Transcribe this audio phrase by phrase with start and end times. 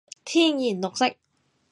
[0.25, 1.15] 天然綠色